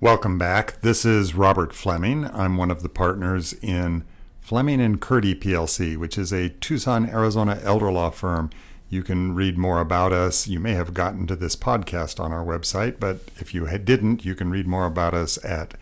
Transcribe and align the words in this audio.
Welcome 0.00 0.38
back. 0.38 0.80
This 0.80 1.04
is 1.04 1.34
Robert 1.34 1.74
Fleming. 1.74 2.26
I'm 2.26 2.56
one 2.56 2.70
of 2.70 2.84
the 2.84 2.88
partners 2.88 3.52
in 3.54 4.04
Fleming 4.40 4.80
and 4.80 5.00
Curti 5.00 5.34
PLC, 5.34 5.96
which 5.96 6.16
is 6.16 6.32
a 6.32 6.50
Tucson, 6.50 7.10
Arizona 7.10 7.58
elder 7.64 7.90
law 7.90 8.10
firm. 8.10 8.50
You 8.88 9.02
can 9.02 9.34
read 9.34 9.58
more 9.58 9.80
about 9.80 10.12
us. 10.12 10.46
You 10.46 10.60
may 10.60 10.74
have 10.74 10.94
gotten 10.94 11.26
to 11.26 11.34
this 11.34 11.56
podcast 11.56 12.20
on 12.20 12.30
our 12.30 12.44
website, 12.44 13.00
but 13.00 13.22
if 13.38 13.52
you 13.52 13.66
didn't, 13.78 14.24
you 14.24 14.36
can 14.36 14.50
read 14.50 14.68
more 14.68 14.86
about 14.86 15.14
us 15.14 15.36
at 15.44 15.74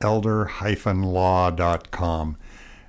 elder-law.com. 0.00 0.46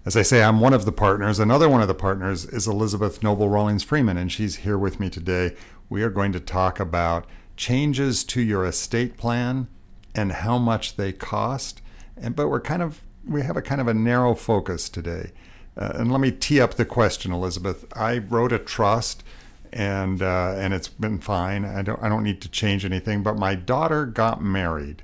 As 0.05 0.15
I 0.15 0.21
say, 0.21 0.41
I'm 0.41 0.61
one 0.61 0.73
of 0.73 0.85
the 0.85 0.93
partners. 0.93 1.39
Another 1.39 1.67
one 1.67 1.81
of 1.81 1.89
the 1.89 1.93
partners 1.93 2.45
is 2.45 2.69
Elizabeth 2.69 3.21
Noble 3.21 3.49
Rawlings 3.49 3.83
Friman, 3.83 4.15
and 4.15 4.31
she's 4.31 4.55
here 4.55 4.77
with 4.77 4.97
me 4.97 5.09
today. 5.09 5.57
We 5.89 6.03
are 6.03 6.09
going 6.09 6.31
to 6.31 6.39
talk 6.39 6.79
about 6.79 7.25
changes 7.57 8.23
to 8.23 8.39
your 8.41 8.63
estate 8.63 9.17
plan 9.17 9.67
and 10.15 10.31
how 10.31 10.57
much 10.57 10.95
they 10.95 11.11
cost. 11.11 11.81
And 12.17 12.35
but 12.35 12.49
we're 12.49 12.61
kind 12.61 12.81
of 12.81 13.01
we 13.25 13.43
have 13.43 13.57
a 13.57 13.61
kind 13.61 13.81
of 13.81 13.87
a 13.87 13.93
narrow 13.93 14.35
focus 14.35 14.89
today. 14.89 15.31
Uh, 15.77 15.93
and 15.95 16.11
let 16.11 16.19
me 16.19 16.31
tee 16.31 16.59
up 16.59 16.73
the 16.73 16.85
question, 16.85 17.31
Elizabeth. 17.31 17.85
I 17.95 18.17
wrote 18.17 18.51
a 18.51 18.59
trust, 18.59 19.23
and 19.71 20.21
uh, 20.21 20.55
and 20.57 20.73
it's 20.73 20.87
been 20.87 21.19
fine. 21.19 21.63
I 21.63 21.81
don't 21.81 22.01
I 22.01 22.09
don't 22.09 22.23
need 22.23 22.41
to 22.41 22.49
change 22.49 22.83
anything. 22.83 23.23
But 23.23 23.37
my 23.37 23.55
daughter 23.55 24.05
got 24.05 24.41
married, 24.41 25.03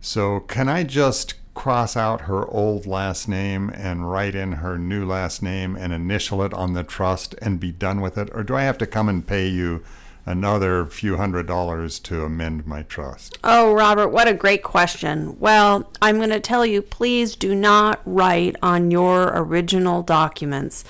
so 0.00 0.40
can 0.40 0.68
I 0.68 0.84
just 0.84 1.34
cross 1.54 1.96
out 1.96 2.22
her 2.22 2.46
old 2.48 2.84
last 2.84 3.28
name 3.28 3.70
and 3.70 4.10
write 4.10 4.34
in 4.34 4.52
her 4.52 4.76
new 4.76 5.06
last 5.06 5.40
name 5.40 5.76
and 5.76 5.92
initial 5.92 6.42
it 6.42 6.52
on 6.52 6.72
the 6.72 6.82
trust 6.82 7.34
and 7.40 7.60
be 7.60 7.70
done 7.70 8.00
with 8.00 8.18
it, 8.18 8.28
or 8.32 8.42
do 8.42 8.56
I 8.56 8.62
have 8.62 8.78
to 8.78 8.86
come 8.86 9.08
and 9.08 9.26
pay 9.26 9.48
you? 9.48 9.82
Another 10.26 10.86
few 10.86 11.16
hundred 11.16 11.46
dollars 11.46 11.98
to 12.00 12.24
amend 12.24 12.66
my 12.66 12.82
trust? 12.82 13.38
Oh, 13.44 13.72
Robert, 13.72 14.08
what 14.08 14.28
a 14.28 14.34
great 14.34 14.62
question. 14.62 15.38
Well, 15.38 15.90
I'm 16.00 16.16
going 16.16 16.30
to 16.30 16.40
tell 16.40 16.64
you 16.64 16.82
please 16.82 17.36
do 17.36 17.54
not 17.54 18.00
write 18.04 18.56
on 18.62 18.90
your 18.90 19.32
original 19.34 20.02
documents. 20.02 20.84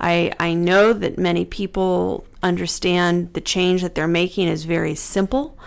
I, 0.00 0.32
I 0.40 0.54
know 0.54 0.92
that 0.92 1.18
many 1.18 1.44
people 1.44 2.24
understand 2.42 3.34
the 3.34 3.40
change 3.40 3.82
that 3.82 3.94
they're 3.94 4.08
making 4.08 4.48
is 4.48 4.64
very 4.64 4.94
simple, 4.94 5.58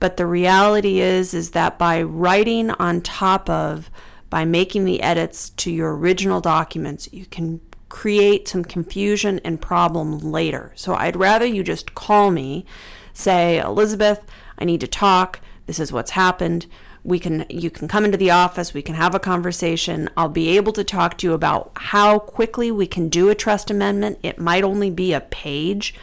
but 0.00 0.16
the 0.16 0.26
reality 0.26 1.00
is 1.00 1.34
is 1.34 1.50
that 1.50 1.78
by 1.78 2.02
writing 2.02 2.70
on 2.70 3.02
top 3.02 3.48
of 3.50 3.90
by 4.30 4.46
making 4.46 4.86
the 4.86 5.02
edits 5.02 5.50
to 5.50 5.70
your 5.70 5.94
original 5.94 6.40
documents, 6.40 7.06
you 7.12 7.26
can 7.26 7.60
create 7.92 8.48
some 8.48 8.64
confusion 8.64 9.38
and 9.44 9.60
problem 9.60 10.18
later. 10.18 10.72
So 10.74 10.94
I'd 10.94 11.14
rather 11.14 11.44
you 11.44 11.62
just 11.62 11.94
call 11.94 12.30
me, 12.30 12.64
say, 13.12 13.58
Elizabeth, 13.58 14.24
I 14.58 14.64
need 14.64 14.80
to 14.80 14.86
talk. 14.86 15.40
This 15.66 15.78
is 15.78 15.92
what's 15.92 16.12
happened. 16.12 16.66
We 17.04 17.18
can 17.18 17.44
you 17.50 17.68
can 17.68 17.88
come 17.88 18.06
into 18.06 18.16
the 18.16 18.30
office, 18.30 18.72
we 18.72 18.80
can 18.80 18.94
have 18.94 19.14
a 19.14 19.20
conversation. 19.20 20.08
I'll 20.16 20.30
be 20.30 20.56
able 20.56 20.72
to 20.72 20.84
talk 20.84 21.18
to 21.18 21.26
you 21.26 21.34
about 21.34 21.72
how 21.76 22.18
quickly 22.18 22.70
we 22.70 22.86
can 22.86 23.10
do 23.10 23.28
a 23.28 23.34
trust 23.34 23.70
amendment. 23.70 24.18
It 24.22 24.38
might 24.38 24.64
only 24.64 24.88
be 24.88 25.12
a 25.12 25.20
page, 25.20 25.94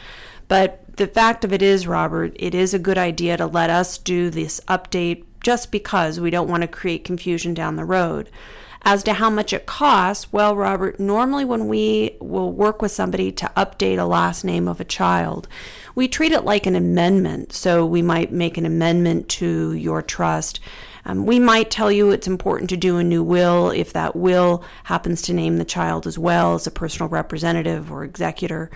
but 0.46 0.96
the 0.96 1.08
fact 1.08 1.44
of 1.44 1.52
it 1.52 1.60
is, 1.60 1.88
Robert, 1.88 2.36
it 2.36 2.54
is 2.54 2.72
a 2.72 2.78
good 2.78 2.98
idea 2.98 3.36
to 3.36 3.46
let 3.46 3.68
us 3.68 3.98
do 3.98 4.30
this 4.30 4.60
update 4.68 5.24
just 5.42 5.72
because 5.72 6.20
we 6.20 6.30
don't 6.30 6.48
want 6.48 6.60
to 6.60 6.68
create 6.68 7.02
confusion 7.02 7.52
down 7.52 7.74
the 7.74 7.84
road. 7.84 8.30
As 8.82 9.02
to 9.04 9.12
how 9.12 9.28
much 9.28 9.52
it 9.52 9.66
costs, 9.66 10.32
well, 10.32 10.56
Robert, 10.56 10.98
normally 10.98 11.44
when 11.44 11.68
we 11.68 12.16
will 12.18 12.50
work 12.50 12.80
with 12.80 12.90
somebody 12.90 13.30
to 13.32 13.50
update 13.56 13.98
a 13.98 14.04
last 14.04 14.42
name 14.42 14.66
of 14.66 14.80
a 14.80 14.84
child, 14.84 15.48
we 15.94 16.08
treat 16.08 16.32
it 16.32 16.44
like 16.44 16.66
an 16.66 16.74
amendment. 16.74 17.52
So 17.52 17.84
we 17.84 18.00
might 18.00 18.32
make 18.32 18.56
an 18.56 18.64
amendment 18.64 19.28
to 19.30 19.74
your 19.74 20.00
trust. 20.00 20.60
Um, 21.10 21.26
we 21.26 21.40
might 21.40 21.70
tell 21.70 21.90
you 21.90 22.10
it's 22.10 22.28
important 22.28 22.70
to 22.70 22.76
do 22.76 22.98
a 22.98 23.04
new 23.04 23.22
will 23.22 23.70
if 23.70 23.92
that 23.92 24.14
will 24.14 24.62
happens 24.84 25.22
to 25.22 25.32
name 25.32 25.56
the 25.56 25.64
child 25.64 26.06
as 26.06 26.18
well 26.18 26.54
as 26.54 26.66
a 26.66 26.70
personal 26.70 27.08
representative 27.08 27.90
or 27.90 28.04
executor. 28.04 28.70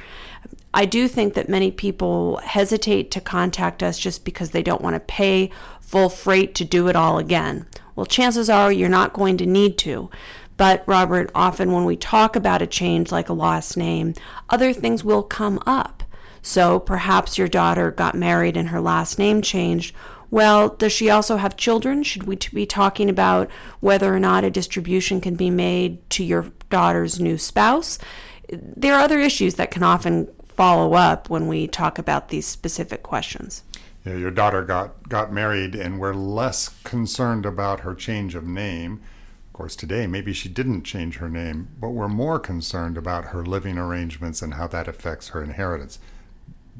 I 0.73 0.85
do 0.85 1.07
think 1.07 1.35
that 1.35 1.48
many 1.48 1.70
people 1.70 2.39
hesitate 2.39 3.13
to 3.13 3.20
contact 3.20 3.83
us 3.83 3.98
just 3.98 4.25
because 4.25 4.51
they 4.51 4.64
don't 4.64 4.83
want 4.83 4.95
to 4.95 5.01
pay 5.01 5.51
full 5.81 6.08
freight 6.08 6.57
to 6.57 6.64
do 6.64 6.89
it 6.89 6.97
all 6.97 7.19
again. 7.19 7.67
Well, 7.95 8.07
chances 8.07 8.51
are 8.51 8.73
you're 8.73 8.89
not 8.89 9.13
going 9.13 9.37
to 9.37 9.47
need 9.47 9.79
to. 9.79 10.11
But, 10.57 10.83
Robert, 10.87 11.31
often 11.35 11.73
when 11.73 11.85
we 11.85 11.97
talk 11.97 12.35
about 12.35 12.63
a 12.63 12.67
change 12.67 13.13
like 13.13 13.29
a 13.29 13.33
last 13.33 13.77
name, 13.77 14.14
other 14.51 14.73
things 14.73 15.05
will 15.05 15.23
come 15.23 15.61
up. 15.67 16.03
So 16.42 16.79
perhaps 16.79 17.39
your 17.39 17.48
daughter 17.48 17.91
got 17.91 18.14
married 18.14 18.57
and 18.57 18.69
her 18.69 18.81
last 18.81 19.19
name 19.19 19.41
changed. 19.41 19.95
Well, 20.34 20.70
does 20.70 20.90
she 20.90 21.11
also 21.11 21.36
have 21.36 21.56
children? 21.56 22.02
Should 22.02 22.24
we 22.24 22.36
be 22.52 22.67
talking 22.67 23.08
about 23.08 23.48
whether 23.78 24.12
or 24.12 24.18
not 24.18 24.42
a 24.42 24.50
distribution 24.50 25.20
can 25.20 25.36
be 25.36 25.48
made 25.48 26.11
to 26.11 26.24
your 26.24 26.50
daughter's 26.70 27.20
new 27.20 27.39
spouse? 27.39 28.00
There 28.50 28.95
are 28.95 29.00
other 29.00 29.20
issues 29.20 29.55
that 29.55 29.70
can 29.70 29.84
often 29.84 30.28
follow 30.45 30.95
up 30.95 31.30
when 31.30 31.46
we 31.46 31.68
talk 31.68 32.00
about 32.00 32.30
these 32.30 32.48
specific 32.48 33.05
questions 33.05 33.62
know, 34.05 34.17
your 34.17 34.30
daughter 34.30 34.62
got 34.62 35.08
got 35.08 35.33
married 35.33 35.74
and 35.74 35.98
we're 35.98 36.14
less 36.14 36.68
concerned 36.84 37.46
about 37.46 37.80
her 37.80 37.95
change 37.95 38.34
of 38.34 38.45
name 38.45 39.02
of 39.48 39.52
course 39.52 39.74
today 39.74 40.06
maybe 40.06 40.33
she 40.33 40.48
didn't 40.48 40.83
change 40.83 41.16
her 41.16 41.28
name 41.28 41.68
but 41.80 41.90
we're 41.90 42.08
more 42.08 42.39
concerned 42.39 42.96
about 42.96 43.27
her 43.27 43.45
living 43.45 43.78
arrangements 43.78 44.42
and 44.42 44.55
how 44.55 44.66
that 44.66 44.86
affects 44.86 45.28
her 45.28 45.42
inheritance 45.42 45.98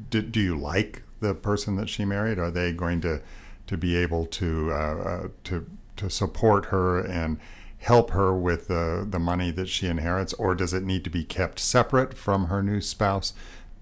do 0.09 0.39
you 0.39 0.57
like 0.57 1.03
the 1.19 1.33
person 1.33 1.75
that 1.75 1.89
she 1.89 2.05
married 2.05 2.37
are 2.37 2.51
they 2.51 2.71
going 2.71 3.01
to 3.01 3.21
to 3.67 3.77
be 3.77 3.95
able 3.95 4.25
to 4.25 4.71
uh, 4.71 4.75
uh, 4.75 5.27
to 5.45 5.65
to 5.97 6.09
support 6.09 6.65
her 6.65 6.99
and 6.99 7.39
help 7.79 8.11
her 8.11 8.33
with 8.33 8.67
the 8.67 9.05
the 9.09 9.19
money 9.19 9.51
that 9.51 9.69
she 9.69 9.87
inherits 9.87 10.33
or 10.33 10.55
does 10.55 10.73
it 10.73 10.83
need 10.83 11.03
to 11.03 11.09
be 11.09 11.23
kept 11.23 11.59
separate 11.59 12.13
from 12.13 12.47
her 12.47 12.61
new 12.63 12.81
spouse 12.81 13.33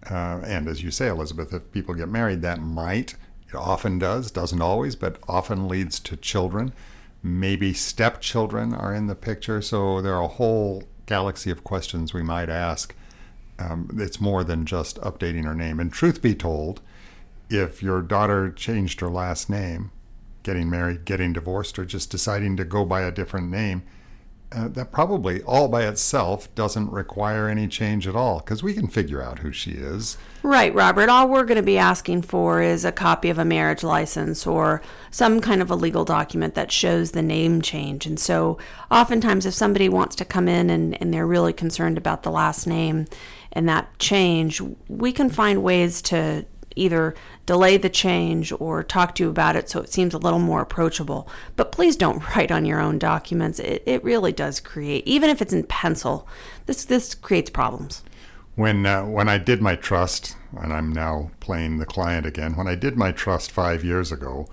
uh, 0.09 0.41
and 0.45 0.67
as 0.67 0.83
you 0.83 0.91
say, 0.91 1.07
Elizabeth, 1.07 1.53
if 1.53 1.71
people 1.71 1.95
get 1.95 2.09
married, 2.09 2.41
that 2.41 2.59
might 2.59 3.15
it 3.47 3.55
often 3.55 3.99
does, 3.99 4.31
doesn't 4.31 4.61
always, 4.61 4.95
but 4.95 5.17
often 5.27 5.67
leads 5.67 5.99
to 6.01 6.17
children. 6.17 6.73
Maybe 7.21 7.71
stepchildren 7.73 8.73
are 8.73 8.93
in 8.93 9.07
the 9.07 9.15
picture. 9.15 9.61
So 9.61 10.01
there 10.01 10.15
are 10.15 10.23
a 10.23 10.27
whole 10.27 10.83
galaxy 11.05 11.51
of 11.51 11.63
questions 11.63 12.13
we 12.13 12.23
might 12.23 12.49
ask. 12.49 12.95
Um, 13.59 13.95
it's 13.99 14.19
more 14.19 14.43
than 14.43 14.65
just 14.65 14.99
updating 15.01 15.45
her 15.45 15.53
name. 15.53 15.79
And 15.79 15.93
truth 15.93 16.21
be 16.21 16.33
told, 16.33 16.81
if 17.49 17.83
your 17.83 18.01
daughter 18.01 18.51
changed 18.51 18.99
her 18.99 19.09
last 19.09 19.49
name, 19.49 19.91
getting 20.43 20.69
married, 20.69 21.05
getting 21.05 21.33
divorced, 21.33 21.77
or 21.79 21.85
just 21.85 22.09
deciding 22.09 22.57
to 22.57 22.65
go 22.65 22.85
by 22.85 23.01
a 23.01 23.11
different 23.11 23.49
name, 23.49 23.83
uh, 24.55 24.67
that 24.67 24.91
probably 24.91 25.41
all 25.43 25.67
by 25.67 25.83
itself 25.83 26.53
doesn't 26.53 26.91
require 26.91 27.47
any 27.47 27.67
change 27.67 28.07
at 28.07 28.15
all 28.15 28.39
because 28.39 28.61
we 28.61 28.73
can 28.73 28.87
figure 28.87 29.21
out 29.21 29.39
who 29.39 29.51
she 29.51 29.71
is. 29.71 30.17
Right, 30.43 30.73
Robert. 30.75 31.09
All 31.09 31.27
we're 31.27 31.45
going 31.45 31.57
to 31.57 31.63
be 31.63 31.77
asking 31.77 32.21
for 32.23 32.61
is 32.61 32.85
a 32.85 32.91
copy 32.91 33.29
of 33.29 33.39
a 33.39 33.45
marriage 33.45 33.83
license 33.83 34.45
or 34.45 34.81
some 35.09 35.41
kind 35.41 35.61
of 35.61 35.71
a 35.71 35.75
legal 35.75 36.05
document 36.05 36.53
that 36.53 36.71
shows 36.71 37.11
the 37.11 37.23
name 37.23 37.61
change. 37.61 38.05
And 38.05 38.19
so, 38.19 38.59
oftentimes, 38.91 39.45
if 39.45 39.53
somebody 39.53 39.89
wants 39.89 40.15
to 40.17 40.25
come 40.25 40.47
in 40.47 40.69
and, 40.69 41.01
and 41.01 41.11
they're 41.13 41.25
really 41.25 41.53
concerned 41.53 41.97
about 41.97 42.21
the 42.21 42.31
last 42.31 42.67
name 42.67 43.07
and 43.53 43.67
that 43.69 43.97
change, 43.97 44.61
we 44.87 45.11
can 45.11 45.29
find 45.29 45.63
ways 45.63 46.01
to 46.03 46.45
either 46.75 47.15
delay 47.45 47.77
the 47.77 47.89
change 47.89 48.53
or 48.59 48.83
talk 48.83 49.15
to 49.15 49.23
you 49.23 49.29
about 49.29 49.55
it 49.55 49.69
so 49.69 49.81
it 49.81 49.91
seems 49.91 50.13
a 50.13 50.19
little 50.19 50.39
more 50.39 50.61
approachable. 50.61 51.27
But 51.55 51.71
please 51.71 51.95
don't 51.95 52.23
write 52.35 52.51
on 52.51 52.65
your 52.65 52.79
own 52.79 52.99
documents. 52.99 53.59
It, 53.59 53.83
it 53.85 54.03
really 54.03 54.31
does 54.31 54.59
create, 54.59 55.05
even 55.07 55.29
if 55.29 55.41
it's 55.41 55.53
in 55.53 55.63
pencil, 55.63 56.27
this, 56.65 56.85
this 56.85 57.15
creates 57.15 57.49
problems. 57.49 58.03
When, 58.55 58.85
uh, 58.85 59.05
when 59.05 59.29
I 59.29 59.39
did 59.39 59.61
my 59.61 59.75
trust, 59.75 60.37
and 60.55 60.71
I'm 60.71 60.91
now 60.91 61.31
playing 61.39 61.79
the 61.79 61.85
client 61.85 62.25
again, 62.25 62.55
when 62.55 62.67
I 62.67 62.75
did 62.75 62.95
my 62.95 63.11
trust 63.11 63.51
five 63.51 63.83
years 63.83 64.11
ago, 64.11 64.47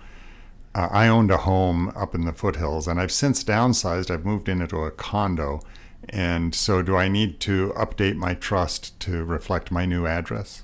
uh, 0.75 0.89
I 0.91 1.09
owned 1.09 1.31
a 1.31 1.39
home 1.39 1.93
up 1.97 2.15
in 2.15 2.25
the 2.25 2.33
foothills 2.33 2.87
and 2.87 3.01
I've 3.01 3.13
since 3.13 3.43
downsized. 3.43 4.11
I've 4.11 4.25
moved 4.25 4.49
into 4.49 4.79
a 4.79 4.91
condo. 4.91 5.61
And 6.09 6.55
so, 6.55 6.81
do 6.83 6.97
I 6.97 7.09
need 7.09 7.41
to 7.41 7.73
update 7.77 8.17
my 8.17 8.35
trust 8.35 8.99
to 9.01 9.25
reflect 9.25 9.71
my 9.71 9.85
new 9.85 10.07
address? 10.07 10.63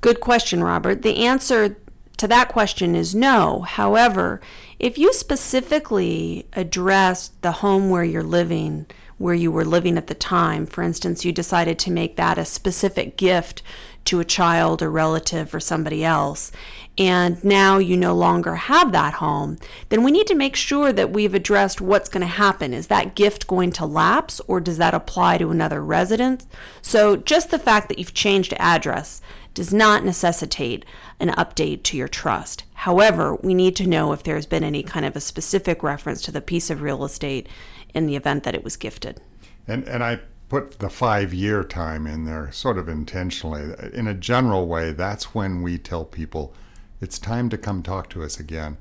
Good 0.00 0.20
question, 0.20 0.62
Robert. 0.64 1.02
The 1.02 1.26
answer 1.26 1.76
to 2.16 2.28
that 2.28 2.48
question 2.48 2.94
is 2.94 3.14
no. 3.14 3.62
However, 3.62 4.40
if 4.78 4.98
you 4.98 5.12
specifically 5.12 6.46
address 6.52 7.32
the 7.42 7.52
home 7.52 7.90
where 7.90 8.04
you're 8.04 8.22
living, 8.22 8.86
where 9.18 9.34
you 9.34 9.52
were 9.52 9.64
living 9.64 9.98
at 9.98 10.06
the 10.06 10.14
time, 10.14 10.66
for 10.66 10.82
instance, 10.82 11.24
you 11.24 11.32
decided 11.32 11.78
to 11.78 11.90
make 11.90 12.16
that 12.16 12.38
a 12.38 12.44
specific 12.44 13.16
gift 13.16 13.62
to 14.06 14.20
a 14.20 14.24
child 14.24 14.82
or 14.82 14.90
relative 14.90 15.54
or 15.54 15.60
somebody 15.60 16.04
else, 16.04 16.50
and 16.98 17.42
now 17.44 17.78
you 17.78 17.96
no 17.96 18.14
longer 18.14 18.56
have 18.56 18.92
that 18.92 19.14
home, 19.14 19.58
then 19.88 20.02
we 20.02 20.10
need 20.10 20.26
to 20.26 20.34
make 20.34 20.56
sure 20.56 20.92
that 20.92 21.12
we've 21.12 21.34
addressed 21.34 21.80
what's 21.80 22.08
going 22.08 22.20
to 22.20 22.26
happen. 22.26 22.74
Is 22.74 22.88
that 22.88 23.14
gift 23.14 23.46
going 23.46 23.72
to 23.72 23.86
lapse 23.86 24.40
or 24.48 24.60
does 24.60 24.78
that 24.78 24.94
apply 24.94 25.38
to 25.38 25.50
another 25.50 25.82
residence? 25.82 26.46
So, 26.82 27.16
just 27.16 27.50
the 27.50 27.58
fact 27.58 27.88
that 27.88 27.98
you've 27.98 28.14
changed 28.14 28.54
address 28.58 29.22
does 29.54 29.72
not 29.72 30.04
necessitate 30.04 30.84
an 31.18 31.28
update 31.30 31.82
to 31.84 31.96
your 31.96 32.08
trust. 32.08 32.64
However, 32.74 33.36
we 33.36 33.54
need 33.54 33.76
to 33.76 33.86
know 33.86 34.12
if 34.12 34.22
there's 34.22 34.46
been 34.46 34.64
any 34.64 34.82
kind 34.82 35.04
of 35.04 35.16
a 35.16 35.20
specific 35.20 35.82
reference 35.82 36.22
to 36.22 36.32
the 36.32 36.40
piece 36.40 36.70
of 36.70 36.82
real 36.82 37.04
estate 37.04 37.48
in 37.94 38.06
the 38.06 38.16
event 38.16 38.44
that 38.44 38.54
it 38.54 38.64
was 38.64 38.76
gifted. 38.76 39.20
And 39.66 39.86
and 39.88 40.02
I 40.02 40.20
put 40.50 40.80
the 40.80 40.90
five 40.90 41.32
year 41.32 41.64
time 41.64 42.06
in 42.06 42.26
there 42.26 42.50
sort 42.52 42.76
of 42.76 42.88
intentionally. 42.88 43.72
In 43.94 44.06
a 44.06 44.14
general 44.14 44.66
way, 44.66 44.92
that's 44.92 45.34
when 45.34 45.62
we 45.62 45.78
tell 45.78 46.04
people 46.04 46.52
it's 47.00 47.18
time 47.18 47.48
to 47.48 47.56
come 47.56 47.82
talk 47.82 48.10
to 48.10 48.22
us 48.22 48.38
again 48.38 48.76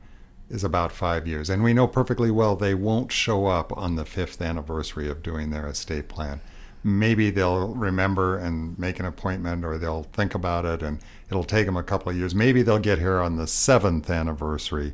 is 0.50 0.64
about 0.64 0.92
five 0.92 1.28
years. 1.28 1.48
And 1.50 1.64
we 1.64 1.74
know 1.74 1.88
perfectly 1.88 2.32
well 2.32 2.56
they 2.56 2.74
won't 2.74 3.12
show 3.12 3.46
up 3.46 3.72
on 3.78 3.96
the 3.96 4.04
fifth 4.04 4.42
anniversary 4.42 5.08
of 5.08 5.22
doing 5.22 5.52
their 5.52 5.68
estate 5.68 6.10
plan. 6.10 6.42
Maybe 6.84 7.30
they'll 7.30 7.68
remember 7.68 8.38
and 8.38 8.78
make 8.80 9.00
an 9.00 9.06
appointment 9.06 9.64
or 9.64 9.78
they'll 9.78 10.04
think 10.04 10.34
about 10.34 10.66
it 10.66 10.82
and 10.82 11.00
it'll 11.30 11.44
take 11.44 11.68
them 11.68 11.78
a 11.78 11.84
couple 11.84 12.10
of 12.10 12.18
years. 12.18 12.34
Maybe 12.34 12.64
they'll 12.64 12.80
get 12.80 12.98
here 12.98 13.20
on 13.20 13.36
the 13.36 13.46
seventh 13.46 14.10
anniversary 14.10 14.94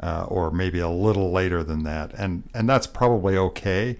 uh, 0.00 0.24
or 0.28 0.50
maybe 0.50 0.78
a 0.78 0.88
little 0.88 1.30
later 1.30 1.62
than 1.62 1.82
that. 1.84 2.14
And, 2.14 2.44
and 2.54 2.66
that's 2.66 2.86
probably 2.86 3.36
okay. 3.36 3.98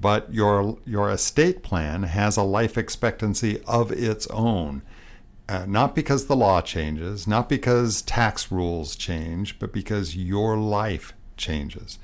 But 0.00 0.32
your, 0.32 0.78
your 0.84 1.10
estate 1.10 1.62
plan 1.62 2.04
has 2.04 2.36
a 2.36 2.42
life 2.42 2.76
expectancy 2.76 3.62
of 3.66 3.90
its 3.90 4.26
own. 4.28 4.82
Uh, 5.48 5.64
not 5.66 5.94
because 5.94 6.26
the 6.26 6.36
law 6.36 6.60
changes, 6.60 7.26
not 7.26 7.48
because 7.48 8.02
tax 8.02 8.50
rules 8.50 8.96
change, 8.96 9.58
but 9.58 9.72
because 9.72 10.16
your 10.16 10.56
life 10.56 11.12
changes. 11.36 11.98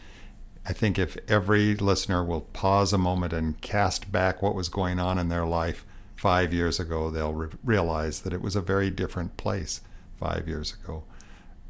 I 0.64 0.72
think 0.72 0.98
if 0.98 1.16
every 1.28 1.74
listener 1.74 2.24
will 2.24 2.42
pause 2.42 2.92
a 2.92 2.98
moment 2.98 3.32
and 3.32 3.60
cast 3.60 4.12
back 4.12 4.40
what 4.40 4.54
was 4.54 4.68
going 4.68 5.00
on 5.00 5.18
in 5.18 5.28
their 5.28 5.44
life 5.44 5.84
five 6.14 6.52
years 6.52 6.78
ago, 6.78 7.10
they'll 7.10 7.32
re- 7.32 7.48
realize 7.64 8.20
that 8.20 8.32
it 8.32 8.40
was 8.40 8.54
a 8.54 8.60
very 8.60 8.90
different 8.90 9.36
place 9.36 9.80
five 10.20 10.46
years 10.46 10.74
ago. 10.74 11.02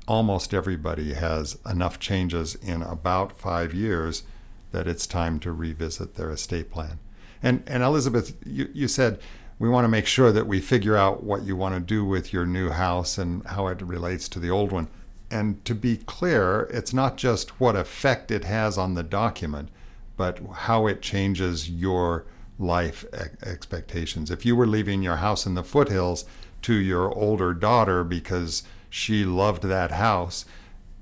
Almost 0.06 0.52
everybody 0.52 1.14
has 1.14 1.56
enough 1.64 1.98
changes 1.98 2.54
in 2.56 2.82
about 2.82 3.38
five 3.38 3.72
years 3.72 4.24
that 4.72 4.88
it's 4.88 5.06
time 5.06 5.38
to 5.40 5.52
revisit 5.52 6.14
their 6.14 6.30
estate 6.30 6.70
plan. 6.70 6.98
And, 7.42 7.62
and 7.66 7.82
Elizabeth, 7.82 8.36
you, 8.44 8.68
you 8.72 8.88
said, 8.88 9.20
we 9.58 9.68
want 9.68 9.84
to 9.84 9.88
make 9.88 10.06
sure 10.06 10.32
that 10.32 10.46
we 10.46 10.60
figure 10.60 10.96
out 10.96 11.22
what 11.22 11.44
you 11.44 11.54
want 11.54 11.74
to 11.74 11.80
do 11.80 12.04
with 12.04 12.32
your 12.32 12.46
new 12.46 12.70
house 12.70 13.16
and 13.16 13.46
how 13.46 13.68
it 13.68 13.80
relates 13.80 14.28
to 14.30 14.40
the 14.40 14.50
old 14.50 14.72
one. 14.72 14.88
And 15.30 15.64
to 15.64 15.74
be 15.74 15.98
clear, 15.98 16.68
it's 16.72 16.92
not 16.92 17.16
just 17.16 17.60
what 17.60 17.76
effect 17.76 18.30
it 18.30 18.44
has 18.44 18.76
on 18.76 18.94
the 18.94 19.02
document, 19.02 19.68
but 20.16 20.40
how 20.52 20.86
it 20.86 21.00
changes 21.00 21.70
your 21.70 22.26
life 22.58 23.04
expectations. 23.44 24.30
If 24.30 24.44
you 24.44 24.56
were 24.56 24.66
leaving 24.66 25.02
your 25.02 25.16
house 25.16 25.46
in 25.46 25.54
the 25.54 25.64
foothills 25.64 26.24
to 26.62 26.74
your 26.74 27.12
older 27.12 27.54
daughter 27.54 28.04
because 28.04 28.62
she 28.90 29.24
loved 29.24 29.62
that 29.64 29.92
house, 29.92 30.44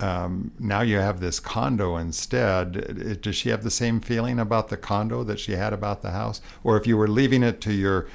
um, 0.00 0.52
now 0.58 0.80
you 0.80 0.96
have 0.96 1.20
this 1.20 1.38
condo 1.40 1.96
instead. 1.96 3.20
Does 3.20 3.36
she 3.36 3.50
have 3.50 3.62
the 3.62 3.70
same 3.70 4.00
feeling 4.00 4.38
about 4.38 4.68
the 4.68 4.76
condo 4.76 5.22
that 5.24 5.38
she 5.38 5.52
had 5.52 5.72
about 5.72 6.02
the 6.02 6.10
house? 6.10 6.40
Or 6.64 6.76
if 6.76 6.86
you 6.86 6.96
were 6.96 7.08
leaving 7.08 7.42
it 7.42 7.60
to 7.62 7.72
your 7.72 8.08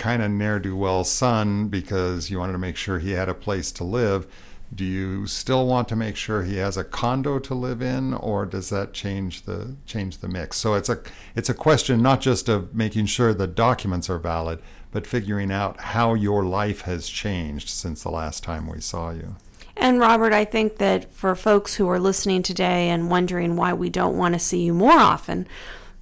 kind 0.00 0.22
of 0.22 0.30
ne'er 0.30 0.58
do 0.58 0.74
well 0.74 1.04
son 1.04 1.68
because 1.68 2.30
you 2.30 2.38
wanted 2.38 2.52
to 2.52 2.58
make 2.58 2.76
sure 2.76 2.98
he 2.98 3.12
had 3.12 3.28
a 3.28 3.34
place 3.34 3.70
to 3.70 3.84
live. 3.84 4.26
Do 4.74 4.84
you 4.84 5.26
still 5.26 5.66
want 5.66 5.88
to 5.88 5.96
make 5.96 6.16
sure 6.16 6.42
he 6.42 6.56
has 6.56 6.76
a 6.76 6.84
condo 6.84 7.38
to 7.40 7.54
live 7.54 7.82
in, 7.82 8.14
or 8.14 8.46
does 8.46 8.70
that 8.70 8.92
change 8.92 9.42
the 9.42 9.74
change 9.84 10.18
the 10.18 10.28
mix? 10.28 10.56
So 10.56 10.74
it's 10.74 10.88
a 10.88 11.02
it's 11.34 11.48
a 11.48 11.54
question 11.54 12.00
not 12.00 12.20
just 12.20 12.48
of 12.48 12.74
making 12.74 13.06
sure 13.06 13.34
the 13.34 13.48
documents 13.48 14.08
are 14.08 14.18
valid, 14.18 14.60
but 14.92 15.06
figuring 15.06 15.50
out 15.50 15.80
how 15.80 16.14
your 16.14 16.44
life 16.44 16.82
has 16.82 17.08
changed 17.08 17.68
since 17.68 18.02
the 18.02 18.10
last 18.10 18.42
time 18.42 18.68
we 18.68 18.80
saw 18.80 19.10
you. 19.10 19.36
And 19.80 19.98
Robert, 19.98 20.34
I 20.34 20.44
think 20.44 20.76
that 20.76 21.10
for 21.10 21.34
folks 21.34 21.76
who 21.76 21.88
are 21.88 21.98
listening 21.98 22.42
today 22.42 22.90
and 22.90 23.10
wondering 23.10 23.56
why 23.56 23.72
we 23.72 23.88
don't 23.88 24.18
want 24.18 24.34
to 24.34 24.38
see 24.38 24.60
you 24.62 24.74
more 24.74 24.92
often, 24.92 25.48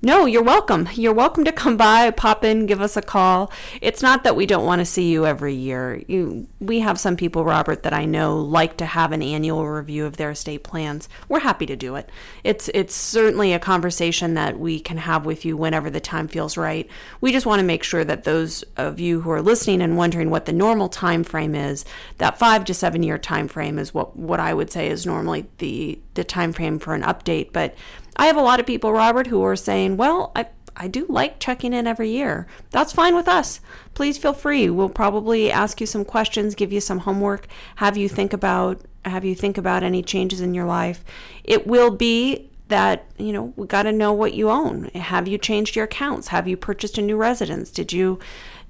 no, 0.00 0.26
you're 0.26 0.44
welcome. 0.44 0.88
You're 0.94 1.12
welcome 1.12 1.44
to 1.44 1.50
come 1.50 1.76
by, 1.76 2.12
pop 2.12 2.44
in, 2.44 2.66
give 2.66 2.80
us 2.80 2.96
a 2.96 3.02
call. 3.02 3.50
It's 3.80 4.00
not 4.00 4.22
that 4.22 4.36
we 4.36 4.46
don't 4.46 4.64
want 4.64 4.78
to 4.78 4.84
see 4.84 5.10
you 5.10 5.26
every 5.26 5.54
year. 5.54 6.04
You, 6.06 6.46
we 6.60 6.78
have 6.80 7.00
some 7.00 7.16
people, 7.16 7.44
Robert, 7.44 7.82
that 7.82 7.92
I 7.92 8.04
know 8.04 8.38
like 8.38 8.76
to 8.76 8.86
have 8.86 9.10
an 9.10 9.22
annual 9.22 9.66
review 9.66 10.06
of 10.06 10.16
their 10.16 10.30
estate 10.30 10.62
plans. 10.62 11.08
We're 11.28 11.40
happy 11.40 11.66
to 11.66 11.74
do 11.74 11.96
it. 11.96 12.10
It's 12.44 12.70
it's 12.74 12.94
certainly 12.94 13.52
a 13.52 13.58
conversation 13.58 14.34
that 14.34 14.60
we 14.60 14.78
can 14.78 14.98
have 14.98 15.26
with 15.26 15.44
you 15.44 15.56
whenever 15.56 15.90
the 15.90 15.98
time 15.98 16.28
feels 16.28 16.56
right. 16.56 16.88
We 17.20 17.32
just 17.32 17.46
want 17.46 17.58
to 17.58 17.66
make 17.66 17.82
sure 17.82 18.04
that 18.04 18.22
those 18.22 18.62
of 18.76 19.00
you 19.00 19.22
who 19.22 19.30
are 19.32 19.42
listening 19.42 19.82
and 19.82 19.96
wondering 19.96 20.30
what 20.30 20.46
the 20.46 20.52
normal 20.52 20.88
time 20.88 21.24
frame 21.24 21.56
is, 21.56 21.84
that 22.18 22.38
five 22.38 22.64
to 22.66 22.74
seven 22.74 23.02
year 23.02 23.18
time 23.18 23.48
frame 23.48 23.80
is 23.80 23.92
what 23.92 24.16
what 24.16 24.38
I 24.38 24.54
would 24.54 24.70
say 24.70 24.88
is 24.88 25.04
normally 25.04 25.46
the 25.58 25.98
the 26.14 26.22
time 26.22 26.52
frame 26.52 26.78
for 26.78 26.94
an 26.94 27.02
update, 27.02 27.52
but 27.52 27.74
I 28.18 28.26
have 28.26 28.36
a 28.36 28.42
lot 28.42 28.60
of 28.60 28.66
people, 28.66 28.92
Robert, 28.92 29.28
who 29.28 29.42
are 29.42 29.56
saying, 29.56 29.96
well, 29.96 30.32
I, 30.34 30.48
I 30.76 30.88
do 30.88 31.06
like 31.08 31.38
checking 31.38 31.72
in 31.72 31.86
every 31.86 32.10
year. 32.10 32.46
That's 32.70 32.92
fine 32.92 33.14
with 33.14 33.28
us. 33.28 33.60
Please 33.94 34.18
feel 34.18 34.32
free. 34.32 34.68
We'll 34.70 34.88
probably 34.88 35.50
ask 35.50 35.80
you 35.80 35.86
some 35.86 36.04
questions, 36.04 36.54
give 36.54 36.72
you 36.72 36.80
some 36.80 36.98
homework, 36.98 37.46
have 37.76 37.96
you 37.96 38.08
think 38.08 38.32
about 38.32 38.82
have 39.04 39.24
you 39.24 39.34
think 39.34 39.56
about 39.56 39.82
any 39.82 40.02
changes 40.02 40.40
in 40.40 40.54
your 40.54 40.66
life. 40.66 41.04
It 41.44 41.66
will 41.66 41.90
be 41.90 42.50
that, 42.68 43.06
you 43.16 43.32
know, 43.32 43.54
we 43.56 43.66
got 43.66 43.84
to 43.84 43.92
know 43.92 44.12
what 44.12 44.34
you 44.34 44.50
own. 44.50 44.84
Have 44.94 45.26
you 45.26 45.38
changed 45.38 45.74
your 45.74 45.86
accounts? 45.86 46.28
Have 46.28 46.46
you 46.46 46.56
purchased 46.56 46.98
a 46.98 47.02
new 47.02 47.16
residence? 47.16 47.70
Did 47.70 47.92
you 47.92 48.18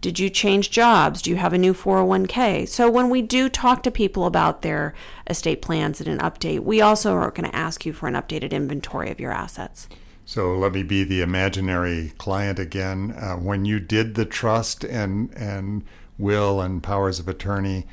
did 0.00 0.19
you 0.19 0.31
change 0.31 0.71
jobs? 0.71 1.23
Do 1.23 1.31
you 1.31 1.37
have 1.37 1.53
a 1.53 1.59
new 1.59 1.75
401k? 1.75 2.69
So, 2.69 2.91
when 2.91 3.11
we 3.11 3.23
do 3.23 3.49
talk 3.49 3.83
to 3.83 3.91
people 3.91 4.27
about 4.27 4.62
their 4.62 4.95
estate 5.29 5.62
plans 5.62 6.00
and 6.00 6.09
an 6.09 6.19
update, 6.19 6.61
we 6.61 6.81
also 6.81 7.15
are 7.15 7.31
going 7.31 7.50
to 7.50 7.56
ask 7.56 7.85
you 7.85 7.93
for 7.93 8.06
an 8.06 8.15
updated 8.15 8.53
inventory 8.53 9.11
of 9.11 9.19
your 9.19 9.33
assets. 9.33 9.89
So 10.29 10.55
let 10.59 10.73
me 10.73 10.83
be 10.83 11.05
the 11.05 11.23
imaginary 11.23 12.12
client 12.19 12.59
again. 12.59 13.12
Uh, 13.12 13.37
when 13.37 13.65
you 13.65 13.81
did 13.81 14.15
the 14.15 14.27
trust 14.27 14.85
and 14.85 15.33
and 15.35 15.87
will 16.19 16.61
and 16.61 16.83
powers 16.83 17.19
of 17.19 17.29
attorney, 17.29 17.87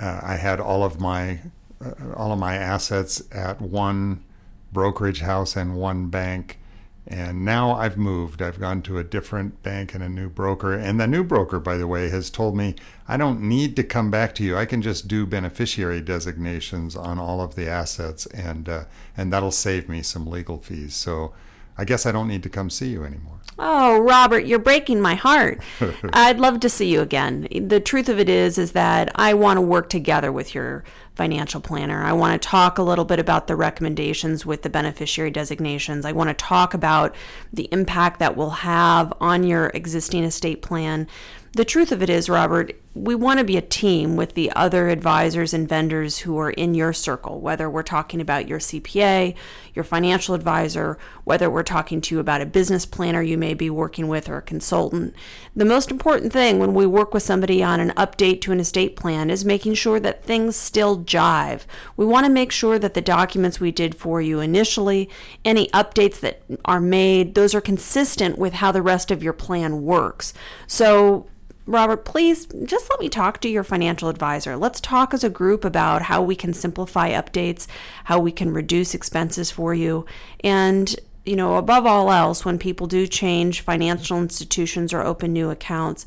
uh, 0.00 0.20
I 0.22 0.36
had 0.36 0.60
all 0.60 0.82
of 0.82 0.98
my 0.98 1.40
uh, 1.84 2.14
all 2.16 2.32
of 2.32 2.38
my 2.38 2.56
assets 2.56 3.22
at 3.30 3.60
one 3.60 4.24
brokerage 4.72 5.20
house 5.20 5.56
and 5.56 5.76
one 5.76 6.08
bank. 6.08 6.58
And 7.06 7.44
now 7.44 7.72
I've 7.72 7.98
moved. 7.98 8.40
I've 8.40 8.58
gone 8.58 8.80
to 8.82 8.98
a 8.98 9.04
different 9.04 9.62
bank 9.62 9.94
and 9.94 10.02
a 10.02 10.08
new 10.08 10.30
broker. 10.30 10.72
And 10.72 10.98
the 10.98 11.06
new 11.06 11.22
broker, 11.22 11.60
by 11.60 11.76
the 11.76 11.86
way, 11.86 12.08
has 12.08 12.30
told 12.30 12.56
me 12.56 12.76
I 13.06 13.18
don't 13.18 13.42
need 13.42 13.76
to 13.76 13.84
come 13.84 14.10
back 14.10 14.34
to 14.36 14.44
you. 14.44 14.56
I 14.56 14.64
can 14.64 14.80
just 14.80 15.06
do 15.06 15.26
beneficiary 15.26 16.00
designations 16.00 16.96
on 16.96 17.18
all 17.18 17.42
of 17.42 17.56
the 17.56 17.68
assets, 17.68 18.24
and 18.26 18.68
uh, 18.68 18.84
and 19.16 19.30
that'll 19.30 19.50
save 19.50 19.86
me 19.88 20.00
some 20.00 20.26
legal 20.26 20.58
fees. 20.58 20.94
So 20.94 21.34
I 21.76 21.84
guess 21.84 22.06
I 22.06 22.12
don't 22.12 22.28
need 22.28 22.42
to 22.44 22.48
come 22.48 22.70
see 22.70 22.88
you 22.88 23.04
anymore. 23.04 23.40
Oh, 23.56 24.00
Robert, 24.00 24.46
you're 24.46 24.58
breaking 24.58 25.00
my 25.00 25.14
heart. 25.14 25.60
I'd 26.12 26.40
love 26.40 26.58
to 26.60 26.68
see 26.68 26.92
you 26.92 27.00
again. 27.00 27.46
The 27.54 27.78
truth 27.80 28.08
of 28.08 28.18
it 28.18 28.28
is 28.28 28.58
is 28.58 28.72
that 28.72 29.12
I 29.14 29.34
want 29.34 29.58
to 29.58 29.60
work 29.60 29.88
together 29.88 30.32
with 30.32 30.54
your 30.54 30.82
financial 31.14 31.60
planner. 31.60 32.02
I 32.02 32.12
want 32.12 32.40
to 32.40 32.48
talk 32.48 32.78
a 32.78 32.82
little 32.82 33.04
bit 33.04 33.20
about 33.20 33.46
the 33.46 33.54
recommendations 33.54 34.44
with 34.44 34.62
the 34.62 34.70
beneficiary 34.70 35.30
designations. 35.30 36.04
I 36.04 36.10
want 36.10 36.30
to 36.30 36.34
talk 36.34 36.74
about 36.74 37.14
the 37.52 37.68
impact 37.70 38.18
that 38.18 38.36
will 38.36 38.50
have 38.50 39.12
on 39.20 39.44
your 39.44 39.66
existing 39.68 40.24
estate 40.24 40.62
plan 40.62 41.06
the 41.54 41.64
truth 41.64 41.92
of 41.92 42.02
it 42.02 42.10
is, 42.10 42.28
Robert, 42.28 42.72
we 42.94 43.14
want 43.16 43.38
to 43.38 43.44
be 43.44 43.56
a 43.56 43.62
team 43.62 44.14
with 44.14 44.34
the 44.34 44.52
other 44.52 44.88
advisors 44.88 45.52
and 45.52 45.68
vendors 45.68 46.20
who 46.20 46.38
are 46.38 46.50
in 46.50 46.74
your 46.74 46.92
circle, 46.92 47.40
whether 47.40 47.68
we're 47.68 47.82
talking 47.82 48.20
about 48.20 48.46
your 48.46 48.60
CPA, 48.60 49.34
your 49.74 49.84
financial 49.84 50.32
advisor, 50.32 50.96
whether 51.24 51.50
we're 51.50 51.64
talking 51.64 52.00
to 52.00 52.14
you 52.14 52.20
about 52.20 52.40
a 52.40 52.46
business 52.46 52.86
planner 52.86 53.20
you 53.20 53.36
may 53.36 53.52
be 53.52 53.68
working 53.68 54.06
with 54.06 54.28
or 54.28 54.36
a 54.36 54.42
consultant. 54.42 55.12
The 55.56 55.64
most 55.64 55.90
important 55.90 56.32
thing 56.32 56.60
when 56.60 56.72
we 56.72 56.86
work 56.86 57.12
with 57.12 57.24
somebody 57.24 57.64
on 57.64 57.80
an 57.80 57.90
update 57.96 58.40
to 58.42 58.52
an 58.52 58.60
estate 58.60 58.94
plan 58.94 59.28
is 59.28 59.44
making 59.44 59.74
sure 59.74 59.98
that 59.98 60.22
things 60.22 60.54
still 60.54 61.00
jive. 61.00 61.62
We 61.96 62.06
want 62.06 62.26
to 62.26 62.32
make 62.32 62.52
sure 62.52 62.78
that 62.78 62.94
the 62.94 63.00
documents 63.00 63.58
we 63.58 63.72
did 63.72 63.96
for 63.96 64.22
you 64.22 64.38
initially, 64.38 65.10
any 65.44 65.66
updates 65.68 66.20
that 66.20 66.42
are 66.64 66.80
made, 66.80 67.34
those 67.34 67.56
are 67.56 67.60
consistent 67.60 68.38
with 68.38 68.52
how 68.52 68.70
the 68.70 68.82
rest 68.82 69.10
of 69.10 69.20
your 69.20 69.32
plan 69.32 69.82
works. 69.82 70.32
So, 70.68 71.26
Robert, 71.66 72.04
please 72.04 72.46
just 72.64 72.90
let 72.90 73.00
me 73.00 73.08
talk 73.08 73.40
to 73.40 73.48
your 73.48 73.64
financial 73.64 74.10
advisor. 74.10 74.56
Let's 74.56 74.80
talk 74.80 75.14
as 75.14 75.24
a 75.24 75.30
group 75.30 75.64
about 75.64 76.02
how 76.02 76.20
we 76.22 76.36
can 76.36 76.52
simplify 76.52 77.10
updates, 77.12 77.66
how 78.04 78.18
we 78.18 78.32
can 78.32 78.52
reduce 78.52 78.94
expenses 78.94 79.50
for 79.50 79.74
you. 79.74 80.04
And 80.42 80.94
you 81.24 81.36
know, 81.36 81.56
above 81.56 81.86
all 81.86 82.12
else, 82.12 82.44
when 82.44 82.58
people 82.58 82.86
do 82.86 83.06
change 83.06 83.62
financial 83.62 84.18
institutions 84.18 84.92
or 84.92 85.00
open 85.00 85.32
new 85.32 85.48
accounts, 85.48 86.04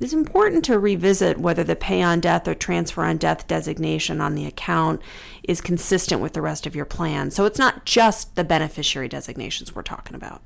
it's 0.00 0.12
important 0.12 0.64
to 0.66 0.78
revisit 0.78 1.38
whether 1.38 1.64
the 1.64 1.74
pay 1.74 2.02
on 2.02 2.20
death 2.20 2.46
or 2.46 2.54
transfer 2.54 3.04
on 3.04 3.16
death 3.16 3.48
designation 3.48 4.20
on 4.20 4.34
the 4.34 4.46
account 4.46 5.02
is 5.42 5.60
consistent 5.60 6.22
with 6.22 6.34
the 6.34 6.40
rest 6.40 6.66
of 6.66 6.76
your 6.76 6.84
plan. 6.84 7.32
So 7.32 7.46
it's 7.46 7.58
not 7.58 7.84
just 7.84 8.36
the 8.36 8.44
beneficiary 8.44 9.08
designations 9.08 9.74
we're 9.74 9.82
talking 9.82 10.14
about. 10.14 10.40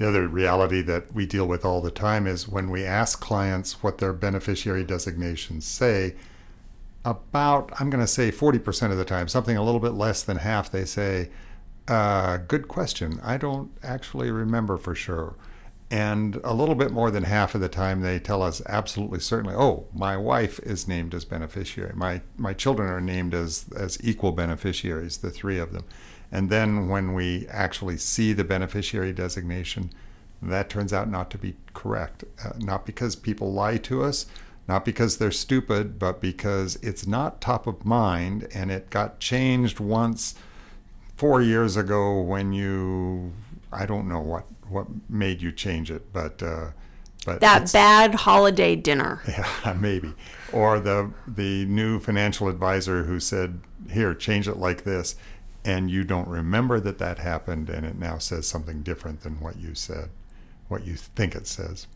The 0.00 0.08
other 0.08 0.28
reality 0.28 0.80
that 0.80 1.12
we 1.12 1.26
deal 1.26 1.46
with 1.46 1.62
all 1.62 1.82
the 1.82 1.90
time 1.90 2.26
is 2.26 2.48
when 2.48 2.70
we 2.70 2.86
ask 2.86 3.20
clients 3.20 3.82
what 3.82 3.98
their 3.98 4.14
beneficiary 4.14 4.82
designations 4.82 5.66
say, 5.66 6.14
about, 7.04 7.70
I'm 7.78 7.90
going 7.90 8.02
to 8.02 8.06
say 8.06 8.32
40% 8.32 8.92
of 8.92 8.96
the 8.96 9.04
time, 9.04 9.28
something 9.28 9.58
a 9.58 9.62
little 9.62 9.78
bit 9.78 9.92
less 9.92 10.22
than 10.22 10.38
half, 10.38 10.70
they 10.72 10.86
say, 10.86 11.28
uh, 11.86 12.38
good 12.38 12.66
question. 12.66 13.20
I 13.22 13.36
don't 13.36 13.72
actually 13.82 14.30
remember 14.30 14.78
for 14.78 14.94
sure. 14.94 15.36
And 15.90 16.36
a 16.44 16.54
little 16.54 16.76
bit 16.76 16.92
more 16.92 17.10
than 17.10 17.24
half 17.24 17.54
of 17.54 17.60
the 17.60 17.68
time, 17.68 18.00
they 18.00 18.18
tell 18.18 18.42
us 18.42 18.62
absolutely 18.64 19.20
certainly, 19.20 19.54
oh, 19.54 19.86
my 19.92 20.16
wife 20.16 20.58
is 20.60 20.88
named 20.88 21.12
as 21.12 21.26
beneficiary. 21.26 21.92
My, 21.94 22.22
my 22.38 22.54
children 22.54 22.88
are 22.88 23.02
named 23.02 23.34
as, 23.34 23.66
as 23.76 24.02
equal 24.02 24.32
beneficiaries, 24.32 25.18
the 25.18 25.30
three 25.30 25.58
of 25.58 25.74
them. 25.74 25.84
And 26.32 26.48
then 26.48 26.88
when 26.88 27.12
we 27.12 27.46
actually 27.48 27.96
see 27.96 28.32
the 28.32 28.44
beneficiary 28.44 29.12
designation, 29.12 29.90
that 30.42 30.70
turns 30.70 30.92
out 30.92 31.10
not 31.10 31.30
to 31.30 31.38
be 31.38 31.56
correct. 31.74 32.24
Uh, 32.44 32.52
not 32.58 32.86
because 32.86 33.16
people 33.16 33.52
lie 33.52 33.76
to 33.78 34.02
us, 34.02 34.26
not 34.68 34.84
because 34.84 35.18
they're 35.18 35.32
stupid, 35.32 35.98
but 35.98 36.20
because 36.20 36.76
it's 36.76 37.06
not 37.06 37.40
top 37.40 37.66
of 37.66 37.84
mind 37.84 38.46
and 38.54 38.70
it 38.70 38.90
got 38.90 39.18
changed 39.18 39.80
once 39.80 40.34
four 41.16 41.42
years 41.42 41.76
ago 41.76 42.20
when 42.20 42.52
you, 42.52 43.32
I 43.72 43.84
don't 43.84 44.08
know 44.08 44.20
what, 44.20 44.46
what 44.68 44.86
made 45.08 45.42
you 45.42 45.52
change 45.52 45.90
it, 45.90 46.12
but. 46.12 46.42
Uh, 46.42 46.68
but 47.26 47.40
that 47.40 47.70
bad 47.70 48.14
holiday 48.14 48.74
dinner. 48.76 49.22
Yeah, 49.28 49.74
maybe. 49.78 50.14
Or 50.52 50.80
the 50.80 51.12
the 51.28 51.66
new 51.66 52.00
financial 52.00 52.48
advisor 52.48 53.04
who 53.04 53.20
said, 53.20 53.60
"Here, 53.90 54.14
change 54.14 54.48
it 54.48 54.56
like 54.56 54.84
this." 54.84 55.16
And 55.64 55.90
you 55.90 56.04
don't 56.04 56.28
remember 56.28 56.80
that 56.80 56.98
that 56.98 57.18
happened 57.18 57.68
and 57.68 57.84
it 57.84 57.98
now 57.98 58.18
says 58.18 58.46
something 58.46 58.82
different 58.82 59.20
than 59.20 59.40
what 59.40 59.58
you 59.58 59.74
said, 59.74 60.08
what 60.68 60.86
you 60.86 60.94
think 60.96 61.34
it 61.34 61.46
says. 61.46 61.86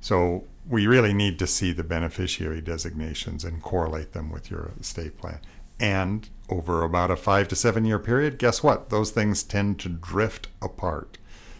So 0.00 0.44
we 0.68 0.86
really 0.86 1.12
need 1.12 1.38
to 1.40 1.46
see 1.46 1.72
the 1.72 1.84
beneficiary 1.84 2.60
designations 2.60 3.44
and 3.44 3.62
correlate 3.62 4.12
them 4.12 4.30
with 4.30 4.50
your 4.50 4.72
estate 4.80 5.18
plan. 5.18 5.40
And 5.78 6.28
over 6.48 6.82
about 6.82 7.10
a 7.10 7.16
five 7.16 7.48
to 7.48 7.56
seven 7.56 7.84
year 7.84 7.98
period, 7.98 8.38
guess 8.38 8.62
what? 8.62 8.90
Those 8.90 9.10
things 9.10 9.42
tend 9.42 9.78
to 9.80 9.88
drift 9.88 10.48
apart. 10.62 11.18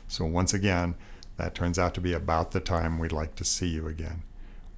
So 0.08 0.24
once 0.24 0.54
again, 0.54 0.94
that 1.36 1.54
turns 1.54 1.78
out 1.78 1.94
to 1.94 2.00
be 2.00 2.12
about 2.12 2.50
the 2.50 2.60
time 2.60 2.98
we'd 2.98 3.12
like 3.12 3.34
to 3.36 3.44
see 3.44 3.68
you 3.68 3.86
again. 3.86 4.22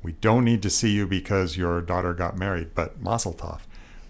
We 0.03 0.13
don't 0.13 0.45
need 0.45 0.63
to 0.63 0.71
see 0.71 0.91
you 0.93 1.07
because 1.07 1.57
your 1.57 1.81
daughter 1.81 2.13
got 2.15 2.39
married, 2.39 2.75
but 2.75 3.01
Mazel 3.01 3.35
Tov. 3.35 3.61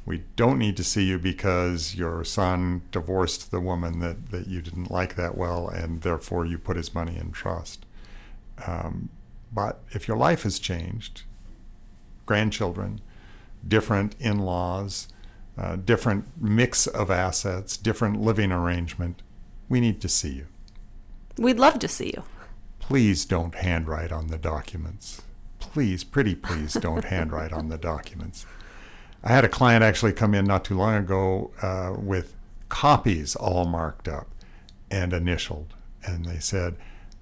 We 0.05 0.25
don't 0.35 0.59
need 0.59 0.77
to 0.79 0.85
see 0.85 1.05
you 1.05 1.19
because 1.19 1.95
your 1.95 2.25
son 2.25 2.83
divorced 2.91 3.51
the 3.51 3.61
woman 3.61 4.01
that, 4.01 4.31
that 4.31 4.49
you 4.49 4.61
didn't 4.61 4.91
like 4.91 5.15
that 5.15 5.37
well, 5.37 5.69
and 5.69 6.03
therefore 6.03 6.45
you 6.45 6.59
put 6.59 6.77
his 6.77 6.95
money 6.95 7.17
in 7.17 7.31
trust. 7.31 7.87
Um, 8.67 9.11
but 9.53 9.81
if 9.91 10.09
your 10.09 10.17
life 10.17 10.43
has 10.43 10.59
changed, 10.59 11.23
grandchildren, 12.27 13.01
different 13.67 14.17
in 14.19 14.41
laws, 14.41 15.09
uh, 15.57 15.77
different 15.77 16.25
mix 16.41 16.87
of 16.87 17.11
assets, 17.11 17.77
different 17.77 18.21
living 18.21 18.51
arrangement, 18.51 19.23
we 19.69 19.81
need 19.81 20.01
to 20.01 20.09
see 20.09 20.33
you. 20.33 20.47
We'd 21.39 21.59
love 21.59 21.79
to 21.79 21.89
see 21.89 22.13
you. 22.17 22.25
Please 22.79 23.25
don't 23.25 23.55
handwrite 23.55 24.11
on 24.11 24.27
the 24.27 24.39
documents. 24.39 25.23
Please, 25.61 26.03
pretty 26.05 26.35
please, 26.35 26.75
don't 26.75 27.05
handwrite 27.05 27.53
on 27.53 27.69
the 27.69 27.79
documents. 27.79 28.45
I 29.25 29.33
had 29.33 29.45
a 29.45 29.49
client 29.49 29.85
actually 29.85 30.13
come 30.13 30.35
in 30.35 30.45
not 30.45 30.65
too 30.65 30.77
long 30.77 30.97
ago 30.97 31.53
uh, 31.63 31.95
with 31.97 32.35
copies 32.69 33.37
all 33.37 33.65
marked 33.65 34.09
up 34.09 34.29
and 34.91 35.13
initialed. 35.13 35.75
And 36.05 36.25
they 36.25 36.39
said, 36.39 36.77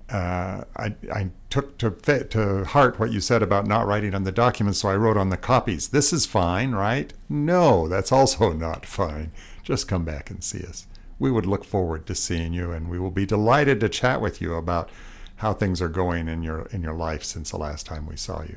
uh, 0.09 0.65
I, 0.77 0.95
I, 1.13 1.31
took 1.51 1.79
to, 1.79 1.91
to 1.91 2.65
heart 2.65 2.99
what 2.99 3.13
you 3.13 3.21
said 3.21 3.43
about 3.43 3.67
not 3.67 3.87
writing 3.87 4.15
on 4.15 4.25
the 4.25 4.33
documents, 4.33 4.81
so 4.81 4.89
I 4.89 4.97
wrote 4.97 5.17
on 5.17 5.31
the 5.31 5.37
copies. 5.37 5.89
This 5.89 6.13
is 6.13 6.27
fine, 6.27 6.73
right? 6.73 7.13
No, 7.29 7.87
that's 7.87 8.11
also 8.11 8.53
not 8.55 8.87
fine. 8.87 9.33
Just 9.63 9.89
come 9.89 10.05
back 10.05 10.31
and 10.31 10.43
see 10.43 10.65
us. 10.65 10.87
We 11.19 11.31
would 11.31 11.47
look 11.47 11.65
forward 11.65 12.07
to 12.07 12.15
seeing 12.15 12.53
you, 12.53 12.73
and 12.73 12.89
we 12.89 12.99
will 12.99 13.11
be 13.11 13.27
delighted 13.27 13.79
to 13.81 13.89
chat 13.89 14.21
with 14.21 14.41
you 14.41 14.55
about 14.55 14.91
how 15.37 15.53
things 15.53 15.81
are 15.81 15.89
going 15.89 16.29
in 16.29 16.43
your 16.43 16.63
in 16.67 16.83
your 16.83 16.95
life 16.95 17.25
since 17.25 17.51
the 17.51 17.59
last 17.59 17.87
time 17.87 18.07
we 18.07 18.17
saw 18.17 18.43
you. 18.43 18.57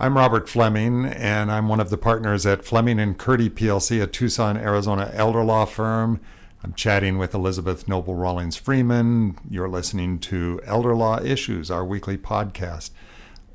I'm 0.00 0.16
Robert 0.16 0.48
Fleming, 0.48 1.04
and 1.06 1.52
I'm 1.52 1.68
one 1.68 1.78
of 1.78 1.88
the 1.88 1.96
partners 1.96 2.44
at 2.44 2.64
Fleming 2.64 2.98
and 2.98 3.16
Curti 3.16 3.48
PLC, 3.48 4.02
a 4.02 4.08
Tucson, 4.08 4.56
Arizona 4.56 5.08
elder 5.14 5.44
law 5.44 5.66
firm. 5.66 6.20
I'm 6.64 6.74
chatting 6.74 7.16
with 7.16 7.32
Elizabeth 7.32 7.86
Noble 7.86 8.16
Rawlings 8.16 8.56
Friman. 8.56 9.38
You're 9.48 9.68
listening 9.68 10.18
to 10.18 10.60
Elder 10.64 10.96
Law 10.96 11.20
Issues, 11.20 11.70
our 11.70 11.84
weekly 11.84 12.18
podcast. 12.18 12.90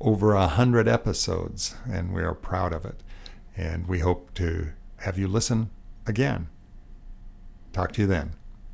Over 0.00 0.32
a 0.32 0.46
hundred 0.46 0.88
episodes, 0.88 1.74
and 1.86 2.14
we 2.14 2.22
are 2.22 2.32
proud 2.32 2.72
of 2.72 2.86
it. 2.86 3.02
And 3.54 3.86
we 3.86 3.98
hope 3.98 4.32
to 4.34 4.72
have 5.00 5.18
you 5.18 5.28
listen 5.28 5.68
again. 6.06 6.48
Talk 7.74 7.92
to 7.92 8.00
you 8.00 8.06
then. 8.06 8.39